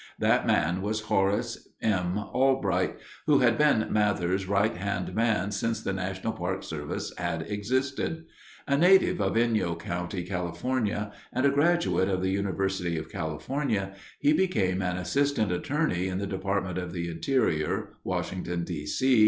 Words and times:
That 0.17 0.47
man 0.47 0.81
was 0.81 1.01
Horace 1.01 1.67
M. 1.79 2.17
Albright, 2.17 2.97
who 3.27 3.37
had 3.37 3.55
been 3.59 3.85
Mather's 3.93 4.47
right 4.47 4.75
hand 4.75 5.13
man 5.13 5.51
since 5.51 5.79
the 5.79 5.93
National 5.93 6.33
Park 6.33 6.63
Service 6.63 7.13
had 7.19 7.43
existed. 7.47 8.25
A 8.67 8.75
native 8.79 9.21
of 9.21 9.33
Inyo 9.35 9.77
County, 9.79 10.23
California, 10.23 11.11
and 11.31 11.45
a 11.45 11.51
graduate 11.51 12.09
of 12.09 12.23
the 12.23 12.31
University 12.31 12.97
of 12.97 13.11
California, 13.11 13.93
he 14.19 14.33
became 14.33 14.81
an 14.81 14.97
assistant 14.97 15.51
attorney 15.51 16.07
in 16.07 16.17
the 16.17 16.25
Department 16.25 16.79
of 16.79 16.93
the 16.93 17.07
Interior, 17.07 17.93
Washington, 18.03 18.63
D. 18.63 18.87
C. 18.87 19.19